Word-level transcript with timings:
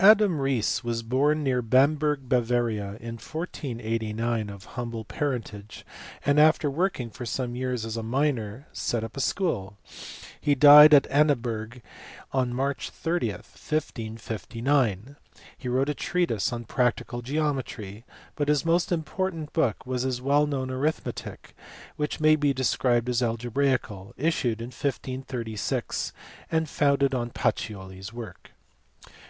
Adam 0.00 0.36
Riese^ 0.36 0.84
was 0.84 1.02
born 1.02 1.42
near 1.42 1.62
Bamberg, 1.62 2.28
Bavaria, 2.28 2.98
in 3.00 3.14
1489 3.16 4.50
of 4.50 4.66
humble 4.76 5.06
parentage, 5.06 5.86
and 6.26 6.38
after 6.38 6.70
working 6.70 7.08
for 7.08 7.24
some 7.24 7.56
years 7.56 7.86
as 7.86 7.96
a 7.96 8.02
miner 8.02 8.66
set 8.74 9.02
up 9.02 9.16
a 9.16 9.20
school; 9.20 9.78
he 10.38 10.54
died 10.54 10.92
at 10.92 11.06
Annaberg 11.06 11.80
on 12.32 12.52
March 12.52 12.90
30, 12.90 13.28
1559. 13.30 15.16
He 15.56 15.68
wrote 15.70 15.88
a 15.88 15.94
treatise 15.94 16.52
on 16.52 16.64
practical 16.64 17.22
geometry, 17.22 18.04
but 18.36 18.48
his 18.48 18.66
most 18.66 18.92
important 18.92 19.54
book 19.54 19.86
was 19.86 20.02
his 20.02 20.20
well 20.20 20.46
known 20.46 20.70
arithmetic 20.70 21.56
(which 21.96 22.20
may 22.20 22.36
be 22.36 22.52
described 22.52 23.08
as 23.08 23.22
algebraical) 23.22 24.12
issued 24.18 24.60
in 24.60 24.66
1536 24.66 26.12
and 26.50 26.68
founded 26.68 27.14
on 27.14 27.30
Pacioli 27.30 28.00
s 28.00 28.12
work. 28.12 28.50